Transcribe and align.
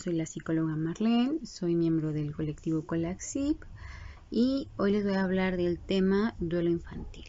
Soy 0.00 0.14
la 0.14 0.24
psicóloga 0.24 0.76
Marlene, 0.76 1.44
soy 1.44 1.74
miembro 1.74 2.14
del 2.14 2.34
colectivo 2.34 2.86
Colaxip 2.86 3.62
y 4.30 4.68
hoy 4.78 4.92
les 4.92 5.04
voy 5.04 5.12
a 5.12 5.24
hablar 5.24 5.58
del 5.58 5.78
tema 5.78 6.34
duelo 6.38 6.70
infantil. 6.70 7.26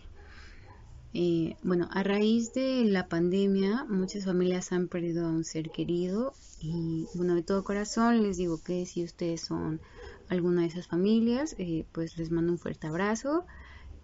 Eh, 1.13 1.57
bueno, 1.63 1.89
a 1.91 2.01
raíz 2.01 2.53
de 2.53 2.85
la 2.85 3.09
pandemia, 3.09 3.85
muchas 3.89 4.23
familias 4.23 4.71
han 4.71 4.87
perdido 4.87 5.25
a 5.25 5.29
un 5.29 5.43
ser 5.43 5.69
querido 5.69 6.33
y, 6.61 7.07
bueno, 7.13 7.35
de 7.35 7.43
todo 7.43 7.65
corazón 7.65 8.23
les 8.23 8.37
digo 8.37 8.63
que 8.63 8.85
si 8.85 9.03
ustedes 9.03 9.41
son 9.41 9.81
alguna 10.29 10.61
de 10.61 10.67
esas 10.67 10.87
familias, 10.87 11.55
eh, 11.57 11.85
pues 11.91 12.17
les 12.17 12.31
mando 12.31 12.53
un 12.53 12.57
fuerte 12.57 12.87
abrazo 12.87 13.45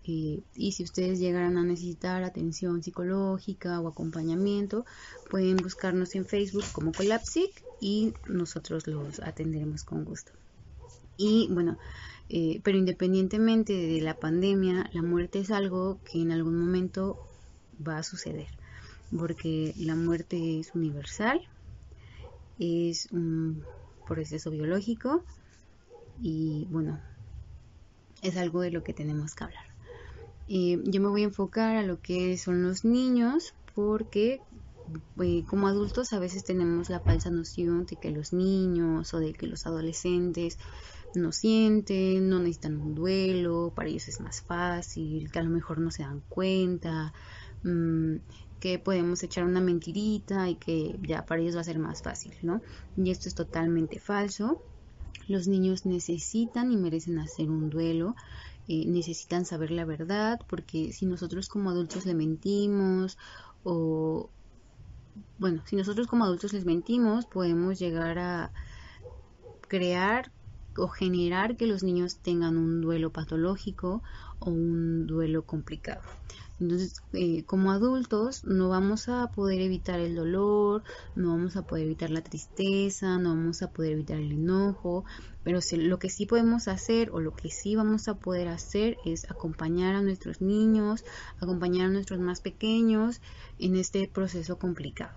y 0.07 0.71
si 0.71 0.83
ustedes 0.83 1.19
llegaran 1.19 1.57
a 1.57 1.63
necesitar 1.63 2.23
atención 2.23 2.81
psicológica 2.81 3.79
o 3.81 3.87
acompañamiento, 3.87 4.85
pueden 5.29 5.57
buscarnos 5.57 6.15
en 6.15 6.25
Facebook 6.25 6.65
como 6.71 6.91
Colapsic 6.93 7.63
y 7.81 8.13
nosotros 8.27 8.87
los 8.87 9.19
atenderemos 9.19 9.83
con 9.83 10.05
gusto. 10.05 10.31
Y 11.17 11.47
bueno, 11.51 11.77
eh, 12.29 12.61
pero 12.63 12.77
independientemente 12.77 13.73
de 13.73 14.01
la 14.01 14.15
pandemia, 14.15 14.89
la 14.93 15.01
muerte 15.01 15.39
es 15.39 15.51
algo 15.51 15.99
que 16.03 16.21
en 16.21 16.31
algún 16.31 16.59
momento 16.59 17.17
va 17.85 17.97
a 17.97 18.03
suceder, 18.03 18.47
porque 19.17 19.73
la 19.77 19.95
muerte 19.95 20.59
es 20.59 20.73
universal, 20.75 21.41
es 22.59 23.07
un 23.11 23.63
proceso 24.07 24.51
biológico 24.51 25.23
y 26.21 26.65
bueno, 26.69 26.99
es 28.21 28.37
algo 28.37 28.61
de 28.61 28.71
lo 28.71 28.83
que 28.83 28.93
tenemos 28.93 29.35
que 29.35 29.43
hablar. 29.43 29.66
Eh, 30.49 30.79
yo 30.85 31.01
me 31.01 31.09
voy 31.09 31.21
a 31.21 31.25
enfocar 31.25 31.75
a 31.75 31.83
lo 31.83 31.99
que 31.99 32.37
son 32.37 32.63
los 32.63 32.85
niños 32.85 33.53
porque 33.75 34.41
eh, 35.21 35.43
como 35.47 35.67
adultos 35.67 36.13
a 36.13 36.19
veces 36.19 36.45
tenemos 36.45 36.89
la 36.89 37.01
falsa 37.01 37.29
noción 37.29 37.85
de 37.85 37.97
que 37.97 38.11
los 38.11 38.31
niños 38.31 39.13
o 39.13 39.19
de 39.19 39.33
que 39.33 39.47
los 39.47 39.65
adolescentes 39.65 40.57
no 41.15 41.31
sienten, 41.31 42.29
no 42.29 42.39
necesitan 42.39 42.77
un 42.77 42.95
duelo, 42.95 43.73
para 43.75 43.89
ellos 43.89 44.07
es 44.07 44.19
más 44.19 44.41
fácil, 44.41 45.31
que 45.31 45.39
a 45.39 45.43
lo 45.43 45.49
mejor 45.49 45.79
no 45.79 45.91
se 45.91 46.03
dan 46.03 46.21
cuenta, 46.29 47.13
mm, 47.63 48.15
que 48.59 48.79
podemos 48.79 49.21
echar 49.23 49.43
una 49.43 49.61
mentirita 49.61 50.49
y 50.49 50.55
que 50.55 50.97
ya 51.03 51.25
para 51.25 51.41
ellos 51.41 51.55
va 51.55 51.61
a 51.61 51.65
ser 51.65 51.79
más 51.79 52.01
fácil, 52.01 52.33
¿no? 52.41 52.61
Y 52.95 53.11
esto 53.11 53.29
es 53.29 53.35
totalmente 53.35 53.99
falso. 53.99 54.61
Los 55.27 55.47
niños 55.47 55.85
necesitan 55.85 56.71
y 56.71 56.77
merecen 56.77 57.19
hacer 57.19 57.49
un 57.49 57.69
duelo 57.69 58.15
eh, 58.67 58.85
necesitan 58.87 59.45
saber 59.45 59.71
la 59.71 59.85
verdad, 59.85 60.39
porque 60.47 60.91
si 60.91 61.05
nosotros 61.05 61.47
como 61.49 61.69
adultos 61.69 62.05
le 62.05 62.13
mentimos 62.13 63.17
o, 63.63 64.29
bueno, 65.37 65.61
si 65.65 65.75
nosotros 65.75 66.07
como 66.07 66.25
adultos 66.25 66.53
les 66.53 66.65
mentimos, 66.65 67.25
podemos 67.25 67.79
llegar 67.79 68.19
a 68.19 68.51
crear 69.67 70.31
o 70.77 70.87
generar 70.87 71.57
que 71.57 71.67
los 71.67 71.83
niños 71.83 72.19
tengan 72.19 72.57
un 72.57 72.81
duelo 72.81 73.11
patológico 73.11 74.03
o 74.39 74.49
un 74.49 75.07
duelo 75.07 75.43
complicado. 75.43 76.01
Entonces, 76.59 77.03
eh, 77.13 77.43
como 77.45 77.71
adultos, 77.71 78.43
no 78.43 78.69
vamos 78.69 79.09
a 79.09 79.29
poder 79.31 79.61
evitar 79.61 79.99
el 79.99 80.15
dolor, 80.15 80.83
no 81.15 81.29
vamos 81.29 81.55
a 81.55 81.67
poder 81.67 81.85
evitar 81.85 82.09
la 82.09 82.23
tristeza, 82.23 83.19
no 83.19 83.29
vamos 83.29 83.61
a 83.61 83.71
poder 83.71 83.91
evitar 83.93 84.17
el 84.17 84.31
enojo, 84.31 85.05
pero 85.43 85.59
lo 85.73 85.99
que 85.99 86.09
sí 86.09 86.25
podemos 86.25 86.67
hacer 86.67 87.11
o 87.11 87.19
lo 87.19 87.35
que 87.35 87.51
sí 87.51 87.75
vamos 87.75 88.07
a 88.07 88.15
poder 88.15 88.47
hacer 88.47 88.97
es 89.05 89.29
acompañar 89.29 89.95
a 89.95 90.01
nuestros 90.01 90.41
niños, 90.41 91.05
acompañar 91.39 91.85
a 91.85 91.89
nuestros 91.89 92.19
más 92.19 92.41
pequeños 92.41 93.21
en 93.59 93.75
este 93.75 94.07
proceso 94.07 94.57
complicado. 94.57 95.15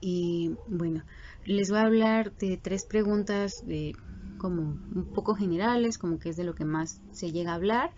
Y 0.00 0.54
bueno, 0.68 1.02
les 1.44 1.70
voy 1.70 1.78
a 1.78 1.86
hablar 1.86 2.36
de 2.36 2.58
tres 2.58 2.84
preguntas 2.84 3.66
de, 3.66 3.96
como 4.44 4.76
un 4.94 5.06
poco 5.14 5.34
generales, 5.34 5.96
como 5.96 6.18
que 6.18 6.28
es 6.28 6.36
de 6.36 6.44
lo 6.44 6.54
que 6.54 6.66
más 6.66 7.00
se 7.12 7.32
llega 7.32 7.52
a 7.52 7.54
hablar 7.54 7.92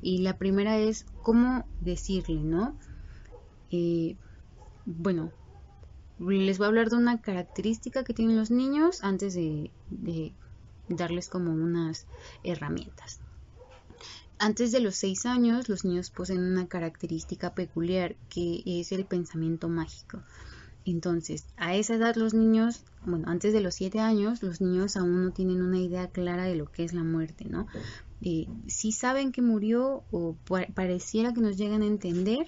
y 0.00 0.22
la 0.22 0.38
primera 0.38 0.78
es 0.78 1.04
cómo 1.22 1.66
decirle, 1.82 2.40
¿no? 2.40 2.74
Eh, 3.70 4.16
bueno, 4.86 5.30
les 6.18 6.56
voy 6.56 6.64
a 6.64 6.68
hablar 6.68 6.88
de 6.88 6.96
una 6.96 7.20
característica 7.20 8.02
que 8.02 8.14
tienen 8.14 8.38
los 8.38 8.50
niños 8.50 9.04
antes 9.04 9.34
de, 9.34 9.72
darles 10.88 11.28
como 11.28 11.52
unas 11.52 12.06
herramientas. 12.44 13.20
Antes 14.38 14.72
de 14.72 14.80
los 14.80 14.94
seis 14.96 15.26
años, 15.26 15.68
los 15.68 15.84
niños 15.84 16.08
poseen 16.08 16.40
una 16.40 16.66
característica 16.66 17.52
peculiar 17.52 18.16
que 18.30 18.62
es 18.64 18.90
el 18.92 19.04
pensamiento 19.04 19.68
mágico. 19.68 20.22
Entonces, 20.90 21.46
a 21.56 21.74
esa 21.74 21.94
edad 21.94 22.16
los 22.16 22.34
niños, 22.34 22.84
bueno, 23.04 23.24
antes 23.28 23.52
de 23.52 23.60
los 23.60 23.74
siete 23.74 24.00
años, 24.00 24.42
los 24.42 24.60
niños 24.60 24.96
aún 24.96 25.24
no 25.24 25.32
tienen 25.32 25.62
una 25.62 25.78
idea 25.78 26.08
clara 26.08 26.44
de 26.44 26.56
lo 26.56 26.66
que 26.66 26.84
es 26.84 26.92
la 26.92 27.04
muerte, 27.04 27.46
¿no? 27.48 27.66
eh, 28.22 28.46
sí 28.66 28.92
saben 28.92 29.32
que 29.32 29.42
murió 29.42 30.04
o 30.10 30.36
pareciera 30.74 31.32
que 31.32 31.40
nos 31.40 31.56
llegan 31.56 31.82
a 31.82 31.86
entender, 31.86 32.46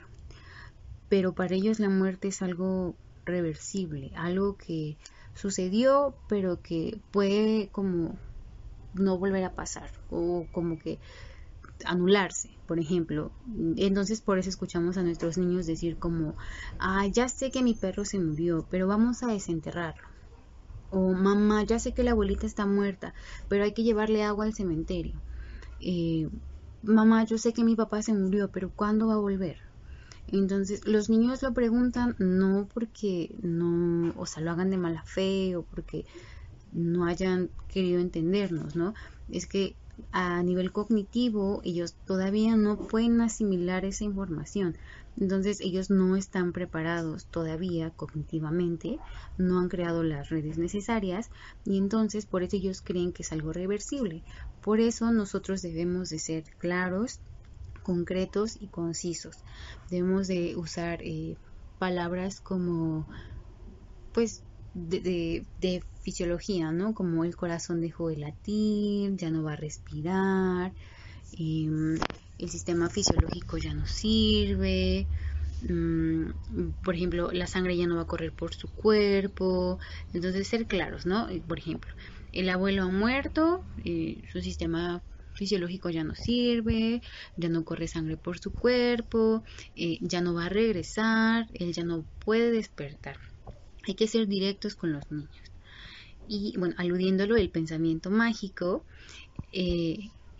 pero 1.08 1.34
para 1.34 1.54
ellos 1.54 1.80
la 1.80 1.88
muerte 1.88 2.28
es 2.28 2.42
algo 2.42 2.94
reversible, 3.24 4.12
algo 4.14 4.56
que 4.56 4.96
sucedió, 5.34 6.14
pero 6.28 6.60
que 6.60 7.00
puede 7.10 7.68
como 7.70 8.18
no 8.92 9.18
volver 9.18 9.44
a 9.44 9.54
pasar 9.54 9.90
o 10.10 10.46
como 10.52 10.78
que 10.78 10.98
anularse, 11.86 12.50
por 12.66 12.78
ejemplo. 12.78 13.30
Entonces 13.76 14.20
por 14.20 14.38
eso 14.38 14.48
escuchamos 14.48 14.96
a 14.96 15.02
nuestros 15.02 15.38
niños 15.38 15.66
decir 15.66 15.96
como, 15.96 16.34
ah, 16.78 17.06
ya 17.06 17.28
sé 17.28 17.50
que 17.50 17.62
mi 17.62 17.74
perro 17.74 18.04
se 18.04 18.18
murió, 18.18 18.66
pero 18.70 18.86
vamos 18.86 19.22
a 19.22 19.28
desenterrarlo. 19.28 20.02
O 20.90 21.12
mamá, 21.12 21.64
ya 21.64 21.78
sé 21.78 21.92
que 21.92 22.02
la 22.02 22.10
abuelita 22.10 22.46
está 22.46 22.66
muerta, 22.66 23.14
pero 23.48 23.64
hay 23.64 23.72
que 23.72 23.82
llevarle 23.82 24.24
agua 24.24 24.44
al 24.44 24.54
cementerio. 24.54 25.14
Eh, 25.80 26.28
mamá, 26.82 27.24
yo 27.24 27.38
sé 27.38 27.52
que 27.52 27.64
mi 27.64 27.76
papá 27.76 28.02
se 28.02 28.12
murió, 28.12 28.50
pero 28.50 28.70
¿cuándo 28.70 29.06
va 29.06 29.14
a 29.14 29.18
volver? 29.18 29.58
Entonces, 30.28 30.86
los 30.86 31.10
niños 31.10 31.42
lo 31.42 31.52
preguntan 31.52 32.14
no 32.18 32.68
porque 32.72 33.34
no, 33.42 34.12
o 34.16 34.26
sea, 34.26 34.42
lo 34.42 34.50
hagan 34.50 34.70
de 34.70 34.76
mala 34.76 35.02
fe 35.02 35.56
o 35.56 35.62
porque 35.62 36.04
no 36.72 37.04
hayan 37.06 37.50
querido 37.68 38.00
entendernos, 38.00 38.76
¿no? 38.76 38.94
Es 39.30 39.46
que 39.46 39.74
a 40.10 40.42
nivel 40.42 40.72
cognitivo 40.72 41.60
ellos 41.64 41.94
todavía 42.04 42.56
no 42.56 42.76
pueden 42.76 43.20
asimilar 43.20 43.84
esa 43.84 44.04
información. 44.04 44.76
Entonces 45.18 45.60
ellos 45.60 45.90
no 45.90 46.16
están 46.16 46.52
preparados 46.52 47.26
todavía 47.26 47.90
cognitivamente, 47.90 48.98
no 49.36 49.58
han 49.58 49.68
creado 49.68 50.02
las 50.02 50.30
redes 50.30 50.56
necesarias 50.58 51.30
y 51.64 51.76
entonces 51.78 52.26
por 52.26 52.42
eso 52.42 52.56
ellos 52.56 52.80
creen 52.80 53.12
que 53.12 53.22
es 53.22 53.32
algo 53.32 53.52
reversible. 53.52 54.22
Por 54.62 54.80
eso 54.80 55.12
nosotros 55.12 55.60
debemos 55.60 56.08
de 56.08 56.18
ser 56.18 56.44
claros, 56.58 57.20
concretos 57.82 58.56
y 58.60 58.68
concisos. 58.68 59.36
Debemos 59.90 60.28
de 60.28 60.56
usar 60.56 61.02
eh, 61.02 61.36
palabras 61.78 62.40
como 62.40 63.06
pues 64.12 64.42
de, 64.74 65.46
fisiología, 66.02 66.72
¿no? 66.72 66.94
Como 66.94 67.24
el 67.24 67.36
corazón 67.36 67.80
dejó 67.80 68.08
de 68.08 68.16
latir, 68.16 69.16
ya 69.16 69.30
no 69.30 69.42
va 69.44 69.52
a 69.52 69.56
respirar, 69.56 70.74
em, 71.32 72.04
el 72.38 72.48
sistema 72.50 72.90
fisiológico 72.90 73.58
ya 73.58 73.74
no 73.74 73.86
sirve, 73.86 75.08
mm, 75.60 76.30
por 76.82 76.94
ejemplo, 76.96 77.30
la 77.32 77.46
sangre 77.46 77.76
ya 77.76 77.86
no 77.86 77.96
va 77.96 78.02
a 78.02 78.06
correr 78.06 78.32
por 78.34 78.54
su 78.54 78.68
cuerpo, 78.68 79.78
entonces 80.12 80.48
ser 80.48 80.66
claros, 80.66 81.06
¿no? 81.06 81.28
Eh, 81.28 81.40
por 81.46 81.58
ejemplo, 81.58 81.92
el 82.32 82.48
abuelo 82.48 82.82
ha 82.84 82.88
muerto, 82.88 83.64
eh, 83.84 84.22
su 84.32 84.40
sistema 84.40 85.04
fisiológico 85.34 85.90
ya 85.90 86.04
no 86.04 86.14
sirve, 86.14 87.00
ya 87.36 87.48
no 87.48 87.64
corre 87.64 87.88
sangre 87.88 88.16
por 88.16 88.38
su 88.38 88.52
cuerpo, 88.54 89.44
eh, 89.76 89.98
ya 90.00 90.20
no 90.20 90.34
va 90.34 90.46
a 90.46 90.48
regresar, 90.48 91.46
él 91.54 91.72
ya 91.72 91.84
no 91.84 92.06
puede 92.24 92.50
despertar. 92.50 93.16
Hay 93.86 93.94
que 93.94 94.08
ser 94.08 94.26
directos 94.26 94.74
con 94.74 94.92
los 94.92 95.10
niños. 95.10 95.30
Y 96.28 96.54
bueno, 96.56 96.74
aludiéndolo 96.78 97.36
el 97.36 97.50
pensamiento 97.50 98.10
mágico, 98.10 98.84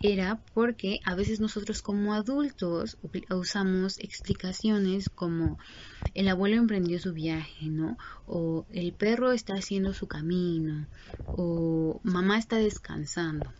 era 0.01 0.41
porque 0.53 0.99
a 1.05 1.15
veces 1.15 1.39
nosotros 1.39 1.81
como 1.81 2.13
adultos 2.13 2.97
usamos 3.29 3.99
explicaciones 3.99 5.09
como 5.09 5.57
el 6.13 6.27
abuelo 6.27 6.57
emprendió 6.57 6.99
su 6.99 7.13
viaje, 7.13 7.67
¿no? 7.67 7.97
O 8.25 8.65
el 8.71 8.93
perro 8.93 9.31
está 9.31 9.53
haciendo 9.53 9.93
su 9.93 10.07
camino, 10.07 10.87
o 11.31 11.99
mamá 12.03 12.37
está 12.37 12.57
descansando. 12.57 13.51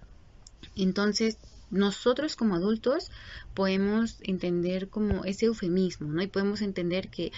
Entonces, 0.75 1.37
nosotros 1.73 2.35
como 2.35 2.55
adultos 2.55 3.11
podemos 3.55 4.17
entender 4.21 4.89
como 4.89 5.25
ese 5.25 5.47
eufemismo, 5.47 6.07
¿no? 6.07 6.21
Y 6.21 6.27
podemos 6.27 6.61
entender 6.61 7.09
que 7.09 7.31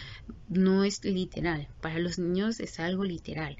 no 0.49 0.83
es 0.83 1.03
literal. 1.05 1.69
Para 1.81 1.99
los 1.99 2.19
niños 2.19 2.59
es 2.59 2.79
algo 2.79 3.05
literal. 3.05 3.57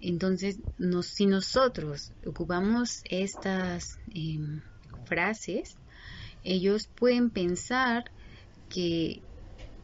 Entonces, 0.00 0.58
si 1.02 1.26
nosotros 1.26 2.12
ocupamos 2.26 3.00
estas 3.04 3.98
em, 4.14 4.60
frases, 5.06 5.76
ellos 6.44 6.86
pueden 6.86 7.30
pensar 7.30 8.10
que, 8.68 9.22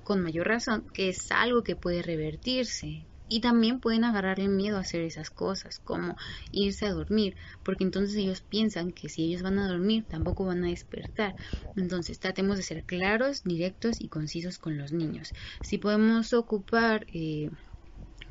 con 0.04 0.22
mayor 0.22 0.48
razón, 0.48 0.84
que 0.92 1.08
es 1.08 1.30
algo 1.32 1.62
que 1.62 1.76
puede 1.76 2.02
revertirse. 2.02 3.04
Y 3.28 3.40
también 3.40 3.80
pueden 3.80 4.04
agarrarle 4.04 4.48
miedo 4.48 4.76
a 4.76 4.80
hacer 4.80 5.02
esas 5.02 5.30
cosas, 5.30 5.78
como 5.80 6.16
irse 6.50 6.86
a 6.86 6.92
dormir, 6.92 7.36
porque 7.62 7.84
entonces 7.84 8.16
ellos 8.16 8.42
piensan 8.42 8.92
que 8.92 9.08
si 9.08 9.24
ellos 9.24 9.42
van 9.42 9.58
a 9.58 9.68
dormir 9.68 10.06
tampoco 10.08 10.44
van 10.44 10.64
a 10.64 10.68
despertar. 10.68 11.34
Entonces 11.74 12.18
tratemos 12.20 12.56
de 12.56 12.62
ser 12.62 12.84
claros, 12.84 13.42
directos 13.42 14.00
y 14.00 14.08
concisos 14.08 14.58
con 14.58 14.76
los 14.78 14.92
niños. 14.92 15.32
Si 15.62 15.78
podemos 15.78 16.32
ocupar 16.32 17.06
eh, 17.12 17.50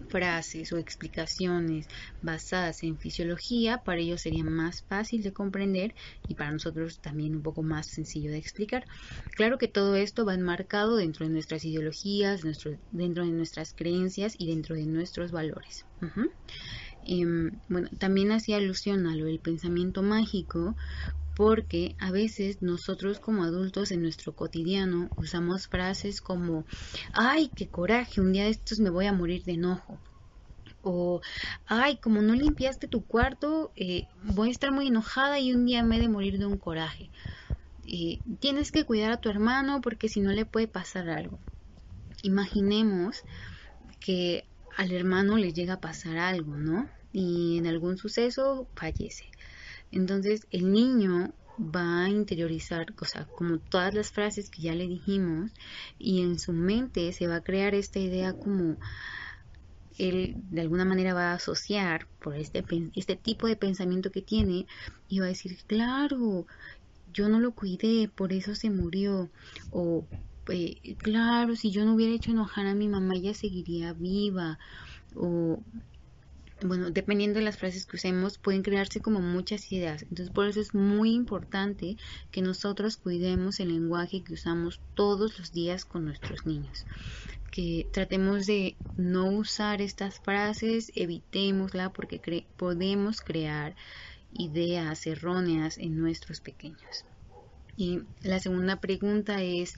frases 0.07 0.71
o 0.71 0.77
explicaciones 0.77 1.87
basadas 2.21 2.83
en 2.83 2.97
fisiología, 2.97 3.79
para 3.83 4.01
ellos 4.01 4.21
sería 4.21 4.43
más 4.43 4.83
fácil 4.83 5.23
de 5.23 5.33
comprender 5.33 5.93
y 6.27 6.35
para 6.35 6.51
nosotros 6.51 6.99
también 6.99 7.35
un 7.35 7.43
poco 7.43 7.63
más 7.63 7.87
sencillo 7.87 8.31
de 8.31 8.37
explicar. 8.37 8.85
Claro 9.35 9.57
que 9.57 9.67
todo 9.67 9.95
esto 9.95 10.25
va 10.25 10.33
enmarcado 10.33 10.95
dentro 10.95 11.25
de 11.25 11.31
nuestras 11.33 11.65
ideologías, 11.65 12.41
dentro 12.91 13.25
de 13.25 13.31
nuestras 13.31 13.73
creencias 13.73 14.35
y 14.37 14.47
dentro 14.47 14.75
de 14.75 14.85
nuestros 14.85 15.31
valores. 15.31 15.85
Em, 17.03 17.51
bueno, 17.67 17.89
también 17.99 18.31
hacía 18.31 18.57
alusión 18.57 19.05
a 19.07 19.15
lo 19.15 19.25
del 19.25 19.39
pensamiento 19.39 20.01
mágico 20.01 20.75
porque 21.35 21.95
a 21.99 22.11
veces 22.11 22.61
nosotros 22.61 23.19
como 23.19 23.43
adultos 23.43 23.91
en 23.91 24.01
nuestro 24.01 24.33
cotidiano 24.33 25.11
usamos 25.17 25.67
frases 25.67 26.21
como, 26.21 26.65
ay, 27.13 27.51
qué 27.55 27.67
coraje, 27.67 28.21
un 28.21 28.31
día 28.31 28.45
de 28.45 28.51
estos 28.51 28.79
me 28.79 28.89
voy 28.89 29.05
a 29.05 29.13
morir 29.13 29.43
de 29.43 29.53
enojo. 29.53 29.99
O, 30.81 31.21
ay, 31.65 31.97
como 31.97 32.21
no 32.21 32.33
limpiaste 32.35 32.87
tu 32.87 33.05
cuarto, 33.05 33.71
eh, 33.75 34.03
voy 34.23 34.49
a 34.49 34.51
estar 34.51 34.71
muy 34.71 34.87
enojada 34.87 35.39
y 35.39 35.53
un 35.53 35.65
día 35.65 35.83
me 35.83 35.97
he 35.97 35.99
de 35.99 36.09
morir 36.09 36.37
de 36.37 36.45
un 36.45 36.57
coraje. 36.57 37.11
Eh, 37.83 38.21
tienes 38.39 38.71
que 38.71 38.85
cuidar 38.85 39.11
a 39.11 39.17
tu 39.17 39.29
hermano 39.29 39.81
porque 39.81 40.09
si 40.09 40.21
no 40.21 40.31
le 40.31 40.45
puede 40.45 40.67
pasar 40.67 41.09
algo. 41.09 41.39
Imaginemos 42.23 43.23
que 43.99 44.45
al 44.77 44.91
hermano 44.91 45.37
le 45.37 45.53
llega 45.53 45.75
a 45.75 45.81
pasar 45.81 46.17
algo, 46.17 46.55
¿no? 46.55 46.89
Y 47.11 47.57
en 47.57 47.67
algún 47.67 47.97
suceso 47.97 48.67
fallece. 48.75 49.25
Entonces 49.95 50.45
el 50.51 50.71
niño 50.71 51.33
va 51.57 52.03
a 52.03 52.09
interiorizar, 52.09 52.93
o 52.99 53.05
sea, 53.05 53.25
como 53.33 53.59
todas 53.59 53.93
las 53.93 54.11
frases 54.11 54.49
que 54.49 54.61
ya 54.61 54.75
le 54.75 54.87
dijimos, 54.87 55.51
y 55.97 56.21
en 56.21 56.37
su 56.37 56.51
mente 56.51 57.13
se 57.13 57.27
va 57.27 57.37
a 57.37 57.43
crear 57.43 57.73
esta 57.73 57.99
idea 57.99 58.33
como 58.33 58.77
él 59.97 60.35
de 60.51 60.59
alguna 60.59 60.83
manera 60.83 61.13
va 61.13 61.31
a 61.31 61.35
asociar 61.35 62.09
por 62.19 62.35
este, 62.35 62.65
este 62.95 63.15
tipo 63.15 63.47
de 63.47 63.55
pensamiento 63.55 64.11
que 64.11 64.21
tiene 64.21 64.67
y 65.07 65.19
va 65.19 65.25
a 65.27 65.29
decir, 65.29 65.57
claro, 65.65 66.45
yo 67.13 67.29
no 67.29 67.39
lo 67.39 67.53
cuidé, 67.55 68.09
por 68.09 68.33
eso 68.33 68.53
se 68.53 68.69
murió, 68.69 69.29
o 69.71 70.05
eh, 70.49 70.97
claro, 70.97 71.55
si 71.55 71.71
yo 71.71 71.85
no 71.85 71.95
hubiera 71.95 72.13
hecho 72.13 72.31
enojar 72.31 72.65
a 72.67 72.75
mi 72.75 72.89
mamá, 72.89 73.15
ella 73.15 73.33
seguiría 73.33 73.93
viva, 73.93 74.59
o 75.15 75.63
bueno, 76.61 76.89
dependiendo 76.89 77.39
de 77.39 77.45
las 77.45 77.57
frases 77.57 77.85
que 77.85 77.97
usemos, 77.97 78.37
pueden 78.37 78.63
crearse 78.63 79.01
como 79.01 79.19
muchas 79.19 79.71
ideas. 79.71 80.03
Entonces, 80.03 80.29
por 80.29 80.47
eso 80.47 80.61
es 80.61 80.73
muy 80.73 81.13
importante 81.13 81.97
que 82.31 82.41
nosotros 82.41 82.97
cuidemos 82.97 83.59
el 83.59 83.69
lenguaje 83.69 84.23
que 84.23 84.33
usamos 84.33 84.79
todos 84.93 85.37
los 85.37 85.51
días 85.51 85.83
con 85.83 86.05
nuestros 86.05 86.45
niños. 86.45 86.85
Que 87.51 87.87
tratemos 87.91 88.45
de 88.45 88.77
no 88.95 89.29
usar 89.31 89.81
estas 89.81 90.19
frases, 90.19 90.91
evitémosla 90.95 91.91
porque 91.91 92.45
podemos 92.55 93.19
crear 93.19 93.75
ideas 94.33 95.05
erróneas 95.07 95.77
en 95.77 95.99
nuestros 95.99 96.39
pequeños. 96.39 97.05
Y 97.75 98.01
la 98.21 98.39
segunda 98.39 98.77
pregunta 98.77 99.43
es, 99.43 99.75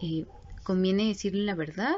eh, 0.00 0.26
¿conviene 0.62 1.08
decirle 1.08 1.42
la 1.42 1.56
verdad? 1.56 1.96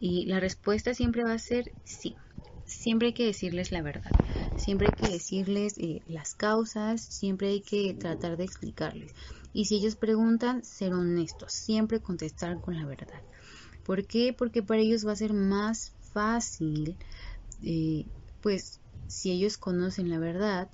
Y 0.00 0.26
la 0.26 0.40
respuesta 0.40 0.92
siempre 0.92 1.22
va 1.22 1.32
a 1.32 1.38
ser 1.38 1.72
sí 1.84 2.16
siempre 2.64 3.08
hay 3.08 3.14
que 3.14 3.26
decirles 3.26 3.72
la 3.72 3.82
verdad, 3.82 4.14
siempre 4.56 4.88
hay 4.88 4.94
que 4.94 5.08
decirles 5.08 5.74
eh, 5.78 6.02
las 6.06 6.34
causas, 6.34 7.02
siempre 7.02 7.48
hay 7.48 7.62
que 7.62 7.94
tratar 7.94 8.36
de 8.36 8.44
explicarles. 8.44 9.12
Y 9.52 9.66
si 9.66 9.76
ellos 9.76 9.96
preguntan, 9.96 10.64
ser 10.64 10.92
honestos, 10.94 11.52
siempre 11.52 12.00
contestar 12.00 12.60
con 12.60 12.76
la 12.76 12.86
verdad. 12.86 13.22
¿Por 13.84 14.06
qué? 14.06 14.32
Porque 14.32 14.62
para 14.62 14.80
ellos 14.80 15.06
va 15.06 15.12
a 15.12 15.16
ser 15.16 15.32
más 15.32 15.92
fácil, 16.12 16.96
eh, 17.62 18.06
pues 18.40 18.80
si 19.06 19.30
ellos 19.30 19.58
conocen 19.58 20.10
la 20.10 20.18
verdad, 20.18 20.70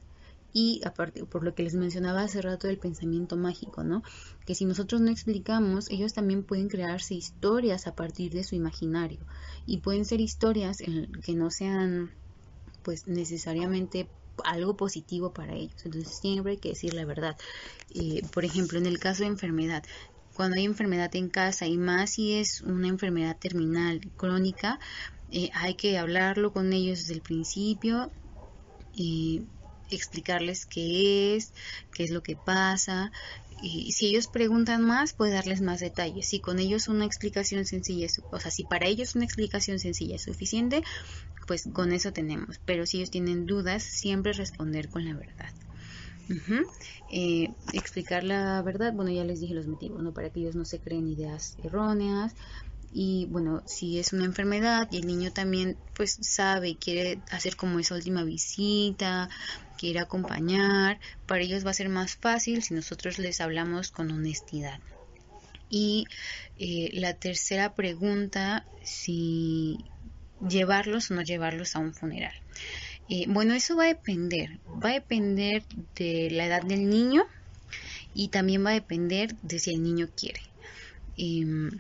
y 0.53 0.81
aparte, 0.85 1.25
por 1.25 1.45
lo 1.45 1.55
que 1.55 1.63
les 1.63 1.75
mencionaba 1.75 2.23
hace 2.23 2.43
rato 2.43 2.67
del 2.67 2.79
pensamiento 2.79 3.37
mágico, 3.37 3.85
¿no? 3.85 4.03
Que 4.47 4.55
si 4.55 4.65
nosotros 4.65 5.01
no 5.01 5.11
explicamos, 5.11 5.91
ellos 5.91 6.13
también 6.13 6.45
pueden 6.45 6.69
crearse 6.69 7.15
historias 7.15 7.87
a 7.87 7.95
partir 7.95 8.33
de 8.33 8.45
su 8.45 8.55
imaginario. 8.55 9.21
Y 9.67 9.79
pueden 9.79 10.05
ser 10.05 10.21
historias 10.21 10.79
que 11.25 11.35
no 11.35 11.51
sean, 11.51 12.11
pues, 12.83 13.07
necesariamente 13.07 14.09
algo 14.45 14.77
positivo 14.77 15.33
para 15.33 15.55
ellos. 15.55 15.85
Entonces 15.85 16.19
siempre 16.19 16.53
hay 16.53 16.59
que 16.59 16.71
decir 16.71 16.95
la 16.95 17.05
verdad. 17.05 17.37
Eh, 17.91 18.23
por 18.33 18.45
ejemplo, 18.45 18.79
en 18.79 18.87
el 18.87 18.99
caso 18.99 19.23
de 19.23 19.29
enfermedad, 19.29 19.85
cuando 20.35 20.57
hay 20.57 20.65
enfermedad 20.65 21.15
en 21.17 21.29
casa 21.29 21.67
y 21.67 21.77
más 21.77 22.11
si 22.13 22.35
es 22.35 22.61
una 22.63 22.89
enfermedad 22.89 23.37
terminal 23.39 24.01
crónica, 24.17 24.79
eh, 25.31 25.51
hay 25.55 25.75
que 25.75 25.99
hablarlo 25.99 26.53
con 26.53 26.73
ellos 26.73 27.01
desde 27.01 27.15
el 27.15 27.23
principio. 27.23 28.13
y 28.93 29.43
explicarles 29.97 30.67
qué 30.67 31.37
es, 31.37 31.53
qué 31.93 32.05
es 32.05 32.11
lo 32.11 32.23
que 32.23 32.37
pasa. 32.37 33.13
Y 33.63 33.93
si 33.93 34.07
ellos 34.07 34.27
preguntan 34.27 34.85
más, 34.85 35.13
puede 35.13 35.33
darles 35.33 35.61
más 35.61 35.81
detalles. 35.81 36.27
Si 36.27 36.41
con 36.41 36.59
ellos 36.59 36.89
una 36.89 37.05
explicación 37.05 37.67
sencilla, 37.67 38.07
es, 38.07 38.23
o 38.31 38.41
sea, 38.41 38.51
si 38.51 38.65
para 38.65 38.87
ellos 38.87 39.15
una 39.15 39.25
explicación 39.25 39.79
sencilla 39.79 40.17
es 40.17 40.23
suficiente, 40.23 40.83
pues 41.47 41.69
con 41.73 41.93
eso 41.93 42.13
tenemos. 42.13 42.59
Pero 42.65 42.87
si 42.87 42.99
ellos 42.99 43.11
tienen 43.11 43.47
dudas, 43.47 43.83
siempre 43.83 44.33
responder 44.33 44.89
con 44.89 45.05
la 45.05 45.15
verdad. 45.15 45.53
Eh, 47.11 47.51
explicar 47.73 48.23
la 48.23 48.63
verdad, 48.63 48.93
bueno, 48.93 49.11
ya 49.11 49.25
les 49.25 49.41
dije 49.41 49.55
los 49.55 49.67
motivos, 49.67 50.03
¿no? 50.03 50.13
Para 50.13 50.31
que 50.31 50.41
ellos 50.41 50.55
no 50.55 50.65
se 50.65 50.79
creen 50.79 51.09
ideas 51.09 51.57
erróneas, 51.63 52.35
y 52.93 53.27
bueno, 53.27 53.63
si 53.67 53.99
es 53.99 54.13
una 54.13 54.25
enfermedad 54.25 54.89
y 54.91 54.99
el 54.99 55.07
niño 55.07 55.33
también 55.33 55.77
pues 55.95 56.19
sabe 56.21 56.71
y 56.71 56.75
quiere 56.75 57.21
hacer 57.31 57.57
como 57.57 57.79
esa 57.79 57.95
última 57.95 58.25
visita, 58.25 59.29
quiere 59.79 60.01
acompañar, 60.01 60.99
para 61.27 61.43
ellos 61.43 61.65
va 61.65 61.71
a 61.71 61.75
ser 61.75 61.89
más 61.89 62.17
fácil 62.17 62.63
si 62.63 62.75
nosotros 62.75 63.19
les 63.19 63.41
hablamos 63.41 63.91
con 63.91 64.11
honestidad. 64.11 64.81
Y 65.69 66.07
eh, 66.59 66.91
la 66.93 67.15
tercera 67.15 67.75
pregunta, 67.75 68.67
si 68.83 69.79
llevarlos 70.49 71.11
o 71.11 71.15
no 71.15 71.23
llevarlos 71.23 71.77
a 71.77 71.79
un 71.79 71.95
funeral. 71.95 72.35
Eh, 73.09 73.27
bueno, 73.29 73.55
eso 73.55 73.77
va 73.77 73.85
a 73.85 73.89
depender, 73.89 74.59
va 74.83 74.91
a 74.91 74.95
depender 74.95 75.63
de 75.95 76.29
la 76.31 76.47
edad 76.47 76.63
del 76.63 76.89
niño 76.89 77.25
y 78.15 78.29
también 78.29 78.65
va 78.65 78.71
a 78.71 78.75
depender 78.75 79.37
de 79.43 79.59
si 79.59 79.75
el 79.75 79.83
niño 79.83 80.09
quiere. 80.17 80.41
Em, 81.17 81.71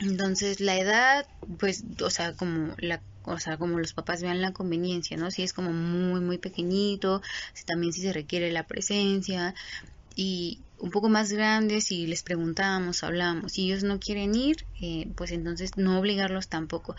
entonces, 0.00 0.60
la 0.60 0.78
edad, 0.78 1.26
pues, 1.58 1.84
o 2.02 2.10
sea, 2.10 2.34
como 2.34 2.74
la 2.78 3.02
o 3.22 3.38
sea, 3.38 3.58
como 3.58 3.78
los 3.78 3.92
papás 3.92 4.22
vean 4.22 4.40
la 4.40 4.52
conveniencia, 4.52 5.16
¿no? 5.16 5.30
Si 5.30 5.42
es 5.42 5.52
como 5.52 5.72
muy, 5.72 6.20
muy 6.20 6.38
pequeñito, 6.38 7.20
si 7.52 7.64
también 7.64 7.92
si 7.92 8.00
se 8.00 8.12
requiere 8.12 8.50
la 8.50 8.66
presencia 8.66 9.54
y 10.16 10.64
un 10.78 10.90
poco 10.90 11.08
más 11.08 11.30
grande, 11.30 11.80
si 11.80 12.06
les 12.06 12.22
preguntamos, 12.22 13.04
hablamos, 13.04 13.52
si 13.52 13.66
ellos 13.66 13.84
no 13.84 14.00
quieren 14.00 14.34
ir, 14.34 14.66
eh, 14.80 15.12
pues 15.16 15.30
entonces 15.32 15.72
no 15.76 15.98
obligarlos 15.98 16.48
tampoco. 16.48 16.96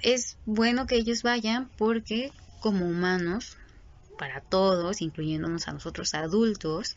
Es 0.00 0.38
bueno 0.44 0.86
que 0.86 0.96
ellos 0.96 1.22
vayan 1.22 1.70
porque 1.76 2.32
como 2.60 2.86
humanos, 2.86 3.56
para 4.16 4.40
todos, 4.40 5.00
incluyéndonos 5.02 5.66
a 5.66 5.72
nosotros 5.72 6.14
adultos, 6.14 6.94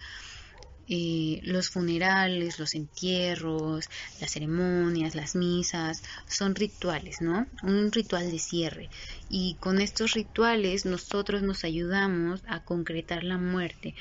eh, 0.87 1.39
los 1.43 1.69
funerales, 1.69 2.59
los 2.59 2.75
entierros, 2.75 3.89
las 4.19 4.31
ceremonias, 4.31 5.15
las 5.15 5.35
misas, 5.35 6.03
son 6.27 6.55
rituales, 6.55 7.21
¿no? 7.21 7.47
Un 7.63 7.91
ritual 7.91 8.31
de 8.31 8.39
cierre. 8.39 8.89
Y 9.29 9.55
con 9.59 9.79
estos 9.79 10.13
rituales 10.13 10.85
nosotros 10.85 11.41
nos 11.41 11.63
ayudamos 11.63 12.43
a 12.47 12.63
concretar 12.63 13.23
la 13.23 13.37
muerte, 13.37 13.95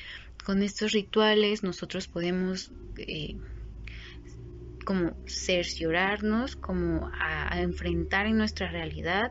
con 0.44 0.62
estos 0.62 0.92
rituales 0.92 1.62
nosotros 1.62 2.08
podemos 2.08 2.72
eh, 2.96 3.36
como 4.84 5.16
cerciorarnos, 5.26 6.56
como 6.56 7.10
a, 7.14 7.60
enfrentar 7.60 8.26
en 8.26 8.38
nuestra 8.38 8.70
realidad 8.70 9.30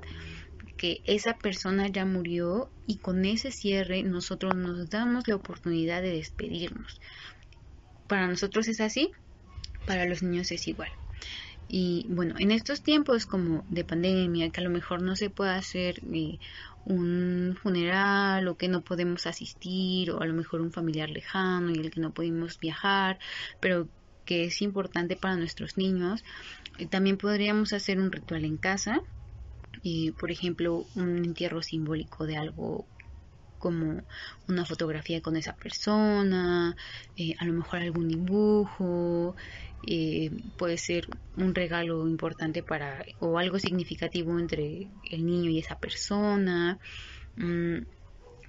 que 0.77 1.01
esa 1.05 1.37
persona 1.37 1.89
ya 1.89 2.05
murió 2.05 2.71
y 2.87 2.97
con 2.97 3.25
ese 3.25 3.51
cierre 3.51 4.03
nosotros 4.03 4.55
nos 4.55 4.89
damos 4.89 5.27
la 5.27 5.35
oportunidad 5.35 6.01
de 6.01 6.11
despedirnos. 6.11 7.01
Para 8.11 8.27
nosotros 8.27 8.67
es 8.67 8.81
así, 8.81 9.09
para 9.85 10.05
los 10.05 10.21
niños 10.21 10.51
es 10.51 10.67
igual. 10.67 10.89
Y 11.69 12.07
bueno, 12.09 12.35
en 12.39 12.51
estos 12.51 12.81
tiempos 12.81 13.25
como 13.25 13.63
de 13.69 13.85
pandemia, 13.85 14.49
que 14.49 14.59
a 14.59 14.65
lo 14.65 14.69
mejor 14.69 15.01
no 15.01 15.15
se 15.15 15.29
puede 15.29 15.51
hacer 15.51 16.01
eh, 16.11 16.37
un 16.83 17.57
funeral 17.63 18.49
o 18.49 18.57
que 18.57 18.67
no 18.67 18.81
podemos 18.81 19.27
asistir, 19.27 20.11
o 20.11 20.19
a 20.19 20.25
lo 20.25 20.33
mejor 20.33 20.59
un 20.59 20.73
familiar 20.73 21.09
lejano 21.09 21.71
y 21.71 21.75
el 21.75 21.89
que 21.89 22.01
no 22.01 22.13
podemos 22.13 22.59
viajar, 22.59 23.17
pero 23.61 23.87
que 24.25 24.43
es 24.43 24.61
importante 24.61 25.15
para 25.15 25.37
nuestros 25.37 25.77
niños, 25.77 26.21
eh, 26.79 26.87
también 26.87 27.15
podríamos 27.15 27.71
hacer 27.71 27.97
un 27.97 28.11
ritual 28.11 28.43
en 28.43 28.57
casa, 28.57 28.99
y 29.83 30.11
por 30.11 30.31
ejemplo, 30.31 30.85
un 30.95 31.23
entierro 31.23 31.61
simbólico 31.61 32.25
de 32.25 32.35
algo 32.35 32.85
como 33.61 34.01
una 34.49 34.65
fotografía 34.65 35.21
con 35.21 35.37
esa 35.37 35.55
persona, 35.55 36.75
eh, 37.15 37.35
a 37.39 37.45
lo 37.45 37.53
mejor 37.53 37.79
algún 37.79 38.09
dibujo, 38.09 39.35
eh, 39.87 40.31
puede 40.57 40.77
ser 40.77 41.07
un 41.37 41.55
regalo 41.55 42.07
importante 42.07 42.63
para 42.63 43.05
o 43.19 43.37
algo 43.39 43.57
significativo 43.59 44.37
entre 44.37 44.89
el 45.09 45.25
niño 45.25 45.49
y 45.49 45.59
esa 45.59 45.79
persona. 45.79 46.79
Mm, 47.37 47.77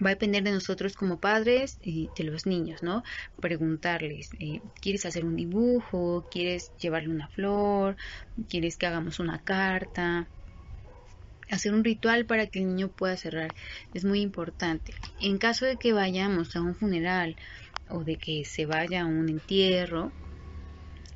va 0.05 0.11
a 0.11 0.15
depender 0.15 0.43
de 0.43 0.53
nosotros 0.53 0.95
como 0.95 1.21
padres 1.21 1.79
y 1.83 2.09
de 2.17 2.25
los 2.25 2.47
niños, 2.47 2.83
¿no? 2.83 3.03
Preguntarles, 3.41 4.31
eh, 4.41 4.61
¿quieres 4.81 5.07
hacer 5.07 5.25
un 5.25 5.37
dibujo? 5.37 6.27
¿Quieres 6.31 6.73
llevarle 6.79 7.11
una 7.11 7.29
flor? 7.29 7.97
¿Quieres 8.49 8.77
que 8.77 8.87
hagamos 8.87 9.21
una 9.21 9.39
carta? 9.45 10.27
Hacer 11.51 11.75
un 11.75 11.85
ritual 11.85 12.27
para 12.27 12.47
que 12.47 12.61
el 12.61 12.69
niño 12.69 12.89
pueda 12.89 13.17
cerrar 13.17 13.53
es 13.95 14.05
muy 14.05 14.21
importante. 14.21 14.95
En 15.21 15.39
caso 15.39 15.67
de 15.67 15.77
que 15.77 15.93
vayamos 15.93 16.57
a 16.57 16.61
un 16.61 16.75
funeral 16.75 17.37
o 17.89 18.05
de 18.05 18.17
que 18.17 18.45
se 18.45 18.67
vaya 18.67 19.03
a 19.03 19.07
un 19.07 19.29
entierro, 19.29 20.13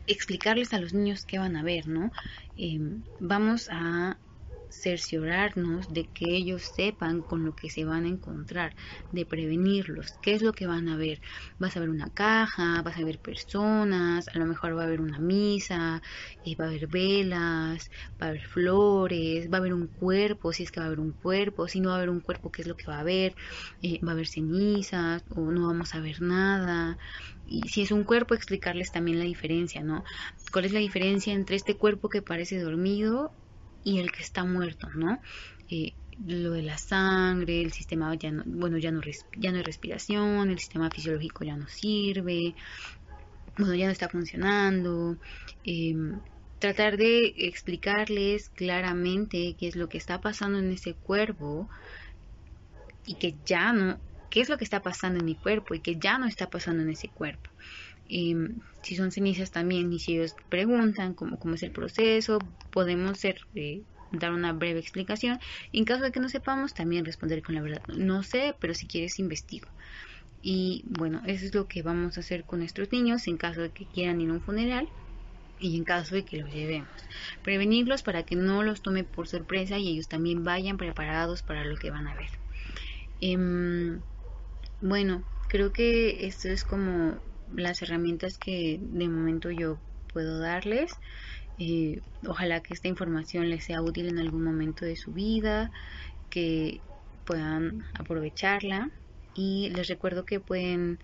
explicarles 0.06 0.72
a 0.72 0.78
los 0.78 0.92
niños 0.94 1.24
qué 1.24 1.38
van 1.38 1.56
a 1.56 1.62
ver, 1.62 1.88
¿no? 1.88 2.12
Em, 2.56 3.02
vamos 3.20 3.68
a 3.70 4.18
cerciorarnos 4.68 5.88
de 5.88 6.08
que 6.08 6.36
ellos 6.36 6.62
sepan 6.64 7.22
con 7.22 7.44
lo 7.44 7.54
que 7.54 7.70
se 7.70 7.84
van 7.84 8.04
a 8.04 8.08
encontrar, 8.08 8.74
de 9.10 9.26
prevenirlos, 9.26 10.18
qué 10.20 10.34
es 10.34 10.42
lo 10.42 10.52
que 10.52 10.66
van 10.66 10.88
a 10.88 10.96
ver. 10.96 11.20
Vas 11.58 11.76
a 11.76 11.80
ver 11.80 11.88
una 11.90 12.10
caja, 12.10 12.82
vas 12.82 12.96
a 12.98 13.04
ver 13.04 13.18
personas, 13.20 14.28
a 14.28 14.38
lo 14.38 14.46
mejor 14.46 14.76
va 14.76 14.82
a 14.82 14.86
haber 14.86 15.00
una 15.00 15.18
misa, 15.18 16.02
eh, 16.44 16.56
va 16.56 16.64
a 16.66 16.68
haber 16.68 16.86
velas, 16.88 17.90
va 18.20 18.26
a 18.26 18.28
haber 18.30 18.42
flores, 18.46 19.50
va 19.50 19.58
a 19.58 19.60
haber 19.60 19.74
un 19.74 19.88
cuerpo, 19.88 20.52
si 20.52 20.62
es 20.64 20.70
que 20.70 20.80
va 20.80 20.84
a 20.84 20.88
haber 20.88 21.00
un 21.00 21.12
cuerpo, 21.12 21.68
si 21.68 21.80
no 21.80 21.88
va 21.90 21.94
a 21.96 21.98
haber 21.98 22.10
un 22.10 22.20
cuerpo, 22.20 22.50
qué 22.50 22.62
es 22.62 22.68
lo 22.68 22.76
que 22.76 22.90
va 22.90 22.96
a 22.98 23.00
haber, 23.00 23.34
eh, 23.82 24.00
va 24.04 24.10
a 24.10 24.14
haber 24.14 24.26
cenizas 24.26 25.24
o 25.28 25.50
no 25.50 25.66
vamos 25.66 25.94
a 25.94 26.00
ver 26.00 26.20
nada. 26.22 26.98
Y 27.44 27.68
si 27.68 27.82
es 27.82 27.92
un 27.92 28.04
cuerpo, 28.04 28.34
explicarles 28.34 28.90
también 28.92 29.18
la 29.18 29.24
diferencia, 29.24 29.82
¿no? 29.82 30.04
¿Cuál 30.52 30.64
es 30.66 30.72
la 30.72 30.80
diferencia 30.80 31.32
entre 31.32 31.56
este 31.56 31.76
cuerpo 31.76 32.08
que 32.08 32.22
parece 32.22 32.58
dormido 32.60 33.34
y 33.86 34.00
el 34.00 34.10
que 34.10 34.24
está 34.24 34.44
muerto, 34.44 34.88
¿no? 34.96 35.20
Eh, 35.70 35.94
lo 36.26 36.50
de 36.50 36.62
la 36.62 36.76
sangre, 36.76 37.62
el 37.62 37.72
sistema 37.72 38.12
ya 38.16 38.32
no, 38.32 38.42
bueno, 38.44 38.78
ya 38.78 38.90
no, 38.90 39.00
ya 39.38 39.52
no 39.52 39.58
hay 39.58 39.62
respiración, 39.62 40.50
el 40.50 40.58
sistema 40.58 40.90
fisiológico 40.90 41.44
ya 41.44 41.56
no 41.56 41.68
sirve, 41.68 42.56
bueno, 43.56 43.74
ya 43.76 43.86
no 43.86 43.92
está 43.92 44.08
funcionando. 44.08 45.16
Em, 45.62 46.18
tratar 46.58 46.96
de 46.96 47.32
explicarles 47.36 48.48
claramente 48.48 49.54
qué 49.56 49.68
es 49.68 49.76
lo 49.76 49.88
que 49.88 49.98
está 49.98 50.20
pasando 50.20 50.58
en 50.58 50.72
ese 50.72 50.94
cuerpo 50.94 51.68
y 53.06 53.14
que 53.14 53.36
ya 53.44 53.72
no, 53.72 54.00
qué 54.30 54.40
es 54.40 54.48
lo 54.48 54.58
que 54.58 54.64
está 54.64 54.82
pasando 54.82 55.20
en 55.20 55.26
mi 55.26 55.36
cuerpo 55.36 55.74
y 55.74 55.80
que 55.80 55.94
ya 55.94 56.18
no 56.18 56.26
está 56.26 56.50
pasando 56.50 56.82
en 56.82 56.90
ese 56.90 57.08
cuerpo. 57.08 57.50
Em, 58.08 58.60
si 58.82 58.96
son 58.96 59.10
cenizas 59.10 59.50
también 59.50 59.92
y 59.92 59.98
si 59.98 60.16
ellos 60.16 60.34
preguntan 60.48 61.14
cómo, 61.14 61.36
es 61.54 61.62
el 61.62 61.72
proceso, 61.72 62.38
podemos 62.70 63.24
eh, 63.24 63.82
dar 64.10 64.32
una 64.32 64.52
breve 64.52 64.80
explicación. 64.80 65.38
En 65.72 65.84
caso 65.84 66.04
de 66.04 66.12
que 66.12 66.20
no 66.20 66.28
sepamos, 66.28 66.74
también 66.74 67.04
responder 67.04 67.42
con 67.42 67.54
la 67.54 67.62
verdad. 67.62 67.82
No 67.88 68.22
sé, 68.22 68.54
pero 68.60 68.74
si 68.74 68.86
quieres 68.86 69.18
investigo. 69.18 69.68
Y 70.42 70.84
bueno, 70.86 71.22
eso 71.26 71.44
es 71.44 71.54
lo 71.54 71.66
que 71.66 71.82
vamos 71.82 72.16
a 72.16 72.20
hacer 72.20 72.44
con 72.44 72.60
nuestros 72.60 72.92
niños 72.92 73.26
en 73.26 73.36
caso 73.36 73.62
de 73.62 73.70
que 73.70 73.86
quieran 73.86 74.20
ir 74.20 74.30
a 74.30 74.34
un 74.34 74.40
funeral 74.40 74.88
y 75.58 75.76
en 75.76 75.84
caso 75.84 76.14
de 76.14 76.24
que 76.24 76.36
los 76.36 76.52
llevemos. 76.52 76.88
Prevenirlos 77.42 78.02
para 78.02 78.22
que 78.22 78.36
no 78.36 78.62
los 78.62 78.82
tome 78.82 79.04
por 79.04 79.26
sorpresa 79.26 79.78
y 79.78 79.88
ellos 79.88 80.08
también 80.08 80.44
vayan 80.44 80.76
preparados 80.76 81.42
para 81.42 81.64
lo 81.64 81.76
que 81.76 81.90
van 81.90 82.06
a 82.06 82.14
ver. 82.14 82.30
Em, 83.20 84.02
bueno, 84.80 85.24
creo 85.48 85.72
que 85.72 86.26
esto 86.26 86.48
es 86.48 86.64
como 86.64 87.18
las 87.54 87.82
herramientas 87.82 88.38
que 88.38 88.78
de 88.80 89.08
momento 89.08 89.50
yo 89.50 89.78
puedo 90.12 90.38
darles. 90.38 90.92
Eh, 91.58 92.00
ojalá 92.26 92.60
que 92.60 92.74
esta 92.74 92.88
información 92.88 93.48
les 93.48 93.64
sea 93.64 93.82
útil 93.82 94.08
en 94.08 94.18
algún 94.18 94.44
momento 94.44 94.84
de 94.84 94.96
su 94.96 95.12
vida, 95.12 95.70
que 96.30 96.80
puedan 97.24 97.84
aprovecharla. 97.94 98.90
Y 99.34 99.70
les 99.74 99.88
recuerdo 99.88 100.24
que 100.24 100.40
pueden 100.40 100.98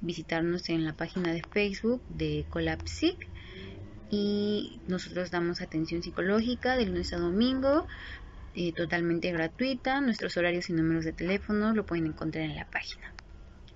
visitarnos 0.00 0.68
en 0.68 0.84
la 0.84 0.92
página 0.92 1.32
de 1.32 1.42
Facebook 1.42 2.02
de 2.08 2.44
Colapsic 2.50 3.28
y 4.10 4.80
nosotros 4.86 5.30
damos 5.30 5.60
atención 5.60 6.02
psicológica 6.02 6.76
de 6.76 6.86
lunes 6.86 7.12
a 7.12 7.18
domingo 7.18 7.86
eh, 8.54 8.72
totalmente 8.72 9.30
gratuita. 9.32 10.00
Nuestros 10.00 10.36
horarios 10.36 10.68
y 10.70 10.72
números 10.72 11.04
de 11.04 11.12
teléfono 11.12 11.72
lo 11.74 11.86
pueden 11.86 12.06
encontrar 12.06 12.44
en 12.44 12.56
la 12.56 12.68
página. 12.68 13.12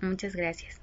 Muchas 0.00 0.34
gracias. 0.34 0.81